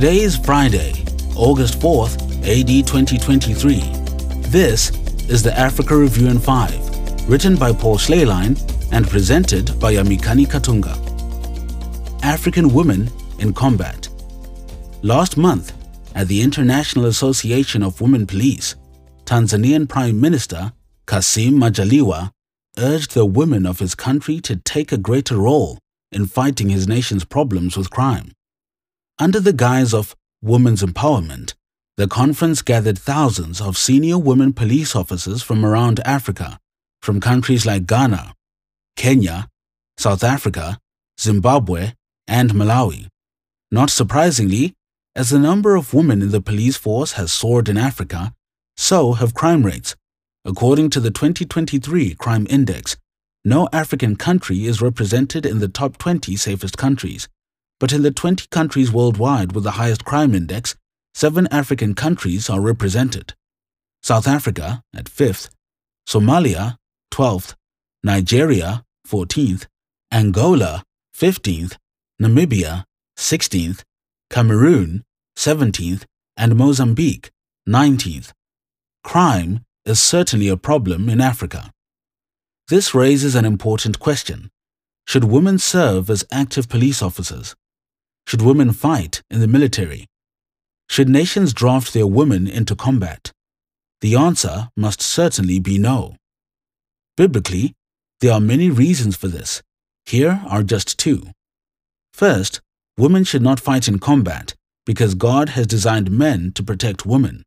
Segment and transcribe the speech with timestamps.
[0.00, 0.92] Today is Friday,
[1.36, 3.80] August 4th, AD 2023.
[4.48, 4.88] This
[5.28, 8.56] is the Africa Review in 5, written by Paul Schleierlein
[8.92, 10.96] and presented by Yamikani Katunga.
[12.22, 13.10] African Women
[13.40, 14.08] in Combat
[15.02, 15.74] Last month,
[16.14, 18.76] at the International Association of Women Police,
[19.26, 20.72] Tanzanian Prime Minister
[21.06, 22.30] Kassim Majaliwa
[22.78, 25.76] urged the women of his country to take a greater role
[26.10, 28.32] in fighting his nation's problems with crime.
[29.20, 31.52] Under the guise of women's empowerment,
[31.98, 36.58] the conference gathered thousands of senior women police officers from around Africa,
[37.02, 38.32] from countries like Ghana,
[38.96, 39.48] Kenya,
[39.98, 40.78] South Africa,
[41.20, 41.92] Zimbabwe,
[42.26, 43.08] and Malawi.
[43.70, 44.72] Not surprisingly,
[45.14, 48.32] as the number of women in the police force has soared in Africa,
[48.78, 49.96] so have crime rates.
[50.46, 52.96] According to the 2023 Crime Index,
[53.44, 57.28] no African country is represented in the top 20 safest countries.
[57.80, 60.76] But in the 20 countries worldwide with the highest crime index,
[61.14, 63.34] seven African countries are represented.
[64.02, 65.48] South Africa at 5th,
[66.06, 66.76] Somalia
[67.12, 67.54] 12th,
[68.04, 69.66] Nigeria 14th,
[70.12, 70.84] Angola
[71.16, 71.76] 15th,
[72.22, 72.84] Namibia
[73.18, 73.82] 16th,
[74.28, 75.02] Cameroon
[75.36, 76.04] 17th,
[76.36, 77.30] and Mozambique
[77.68, 78.32] 19th.
[79.02, 81.70] Crime is certainly a problem in Africa.
[82.68, 84.50] This raises an important question.
[85.06, 87.56] Should women serve as active police officers?
[88.26, 90.06] Should women fight in the military?
[90.88, 93.32] Should nations draft their women into combat?
[94.00, 96.16] The answer must certainly be no.
[97.16, 97.74] Biblically,
[98.20, 99.62] there are many reasons for this.
[100.06, 101.28] Here are just two.
[102.12, 102.60] First,
[102.98, 104.54] women should not fight in combat
[104.86, 107.44] because God has designed men to protect women.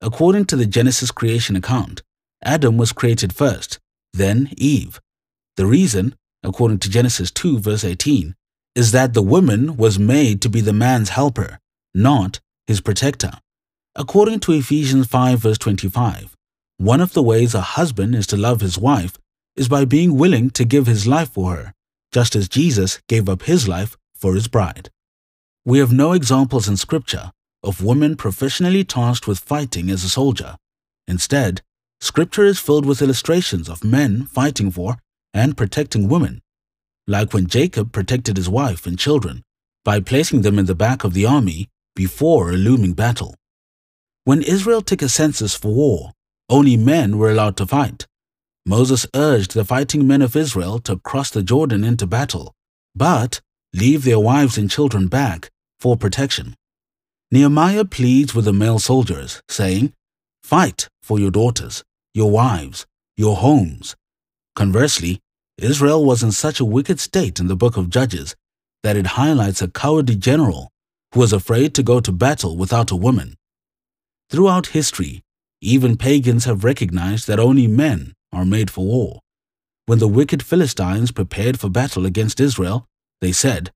[0.00, 2.02] According to the Genesis creation account,
[2.42, 3.78] Adam was created first,
[4.12, 5.00] then Eve.
[5.56, 8.34] The reason, according to Genesis 2 verse 18,
[8.74, 11.58] is that the woman was made to be the man's helper,
[11.94, 13.32] not his protector.
[13.96, 16.36] According to Ephesians 5 verse 25,
[16.76, 19.18] one of the ways a husband is to love his wife
[19.56, 21.74] is by being willing to give his life for her,
[22.12, 24.88] just as Jesus gave up his life for his bride.
[25.64, 30.56] We have no examples in Scripture of women professionally tasked with fighting as a soldier.
[31.06, 31.60] Instead,
[32.00, 34.96] Scripture is filled with illustrations of men fighting for
[35.34, 36.40] and protecting women
[37.10, 39.42] like when Jacob protected his wife and children
[39.84, 43.34] by placing them in the back of the army before a looming battle.
[44.24, 46.12] When Israel took a census for war,
[46.48, 48.06] only men were allowed to fight.
[48.64, 52.52] Moses urged the fighting men of Israel to cross the Jordan into battle,
[52.94, 53.40] but
[53.74, 55.50] leave their wives and children back
[55.80, 56.54] for protection.
[57.32, 59.92] Nehemiah pleads with the male soldiers, saying,
[60.44, 61.82] Fight for your daughters,
[62.14, 63.96] your wives, your homes.
[64.54, 65.20] Conversely,
[65.60, 68.34] Israel was in such a wicked state in the book of Judges
[68.82, 70.70] that it highlights a cowardly general
[71.12, 73.36] who was afraid to go to battle without a woman.
[74.30, 75.22] Throughout history,
[75.60, 79.20] even pagans have recognized that only men are made for war.
[79.86, 82.86] When the wicked Philistines prepared for battle against Israel,
[83.20, 83.70] they said,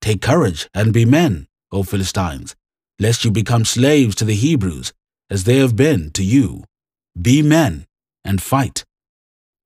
[0.00, 2.54] Take courage and be men, O Philistines,
[3.00, 4.92] lest you become slaves to the Hebrews,
[5.28, 6.62] as they have been to you.
[7.20, 7.86] Be men
[8.24, 8.84] and fight.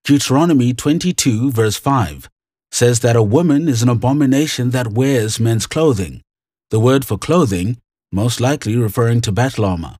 [0.04, 2.28] Deuteronomy 22 verse 5
[2.72, 6.22] says that a woman is an abomination that wears men's clothing,
[6.70, 7.76] the word for clothing
[8.12, 9.96] most likely referring to battle armor.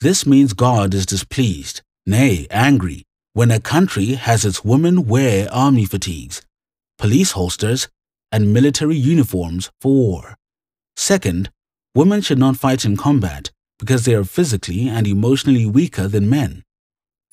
[0.00, 5.84] This means God is displeased, nay, angry, when a country has its women wear army
[5.84, 6.42] fatigues,
[6.96, 7.88] police holsters,
[8.32, 10.36] and military uniforms for war.
[10.96, 11.50] Second,
[11.94, 16.62] women should not fight in combat because they are physically and emotionally weaker than men.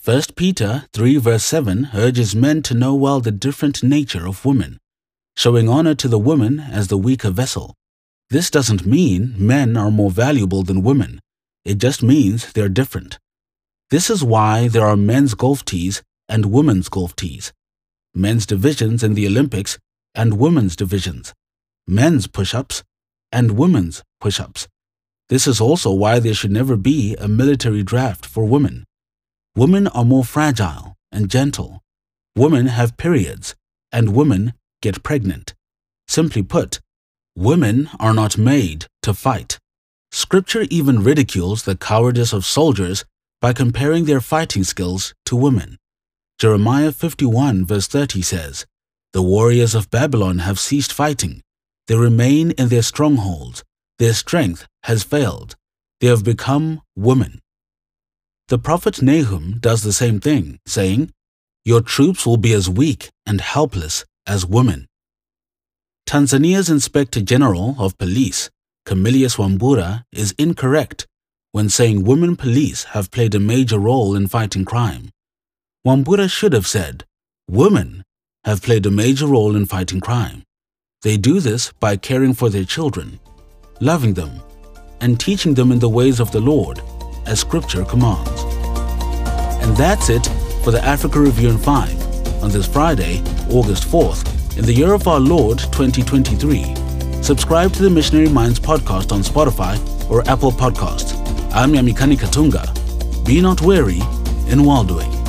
[0.06, 4.78] 1 Peter 3 verse 7 urges men to know well the different nature of women,
[5.36, 7.74] showing honor to the woman as the weaker vessel.
[8.30, 11.20] This doesn't mean men are more valuable than women.
[11.64, 13.18] It just means they're different.
[13.90, 17.52] This is why there are men's golf tees and women's golf tees,
[18.14, 19.80] men's divisions in the Olympics
[20.14, 21.34] and women's divisions,
[21.88, 22.84] men's push-ups
[23.32, 24.68] and women's push-ups.
[25.30, 28.86] This is also why there should never be a military draft for women.
[29.58, 31.82] Women are more fragile and gentle.
[32.36, 33.56] Women have periods,
[33.90, 35.54] and women get pregnant.
[36.10, 36.82] Simply put,
[37.38, 39.58] women are not made to fight.
[40.12, 43.06] Scripture even ridicules the cowardice of soldiers
[43.40, 45.78] by comparing their fighting skills to women.
[46.38, 48.66] Jeremiah 51 verse 30 says,
[49.14, 51.42] The warriors of Babylon have ceased fighting.
[51.88, 53.64] They remain in their strongholds.
[54.00, 55.56] Their strength has failed.
[56.02, 57.40] They have become women.
[58.48, 61.12] The prophet Nahum does the same thing, saying,
[61.64, 64.88] Your troops will be as weak and helpless as women.
[66.06, 68.52] Tanzania's Inspector General of Police
[68.86, 71.08] Camillus Wambura is incorrect
[71.54, 75.10] when saying women police have played a major role in fighting crime.
[75.84, 77.04] Wambura should have said,
[77.50, 78.04] Women
[78.44, 80.44] have played a major role in fighting crime.
[81.02, 83.20] They do this by caring for their children,
[83.82, 84.40] loving them,
[85.02, 86.80] and teaching them in the ways of the Lord,
[87.26, 88.44] as Scripture commands.
[89.64, 90.26] And that's it
[90.64, 95.08] for the Africa Review in 5 on this Friday, August 4th, in the year of
[95.08, 97.24] our Lord 2023.
[97.24, 99.80] Subscribe to the Missionary Minds podcast on Spotify
[100.10, 101.14] or Apple Podcasts.
[101.54, 103.26] I'm Yamikani Katunga.
[103.26, 104.00] Be not weary
[104.48, 105.25] in well doing.